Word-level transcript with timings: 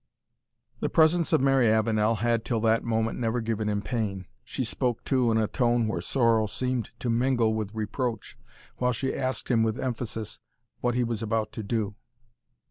The 0.79 0.89
presence 0.89 1.31
of 1.31 1.41
Mary 1.41 1.71
Avenel 1.71 2.15
had 2.15 2.43
till 2.43 2.59
that 2.61 2.83
moment 2.83 3.19
never 3.19 3.39
given 3.39 3.69
him 3.69 3.83
pain. 3.83 4.25
She 4.43 4.63
spoke, 4.63 5.03
too, 5.03 5.29
in 5.31 5.37
a 5.37 5.45
tone 5.45 5.87
where 5.87 6.01
sorrow 6.01 6.47
seemed 6.47 6.89
to 6.97 7.07
mingle 7.11 7.53
with 7.53 7.75
reproach, 7.75 8.35
while 8.77 8.93
she 8.93 9.13
asked 9.13 9.49
him 9.51 9.61
with 9.61 9.79
emphasis, 9.79 10.39
"What 10.79 10.95
he 10.95 11.03
was 11.03 11.21
about 11.21 11.51
to 11.51 11.61
do?" 11.61 11.93